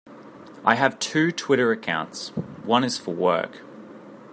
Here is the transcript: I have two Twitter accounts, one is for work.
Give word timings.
I 0.65 0.73
have 0.73 0.97
two 0.97 1.31
Twitter 1.31 1.71
accounts, 1.71 2.29
one 2.63 2.83
is 2.83 2.97
for 2.97 3.13
work. 3.13 3.61